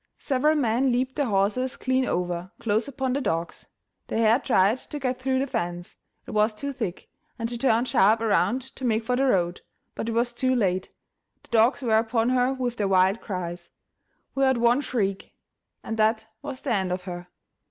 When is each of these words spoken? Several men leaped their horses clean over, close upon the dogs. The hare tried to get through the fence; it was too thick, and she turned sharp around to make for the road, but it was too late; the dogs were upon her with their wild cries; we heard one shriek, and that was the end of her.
Several 0.17 0.55
men 0.55 0.91
leaped 0.91 1.15
their 1.15 1.27
horses 1.27 1.77
clean 1.77 2.07
over, 2.07 2.49
close 2.59 2.87
upon 2.87 3.13
the 3.13 3.21
dogs. 3.21 3.67
The 4.07 4.17
hare 4.17 4.39
tried 4.39 4.79
to 4.79 4.97
get 4.97 5.19
through 5.19 5.37
the 5.37 5.45
fence; 5.45 5.95
it 6.25 6.31
was 6.31 6.55
too 6.55 6.73
thick, 6.73 7.07
and 7.37 7.47
she 7.47 7.57
turned 7.59 7.87
sharp 7.87 8.19
around 8.19 8.63
to 8.77 8.83
make 8.83 9.03
for 9.05 9.15
the 9.15 9.25
road, 9.27 9.61
but 9.93 10.09
it 10.09 10.13
was 10.13 10.33
too 10.33 10.55
late; 10.55 10.89
the 11.43 11.49
dogs 11.49 11.83
were 11.83 11.99
upon 11.99 12.29
her 12.29 12.51
with 12.51 12.77
their 12.77 12.87
wild 12.87 13.21
cries; 13.21 13.69
we 14.33 14.43
heard 14.43 14.57
one 14.57 14.81
shriek, 14.81 15.35
and 15.83 15.97
that 15.97 16.25
was 16.41 16.61
the 16.61 16.73
end 16.73 16.91
of 16.91 17.03
her. 17.03 17.27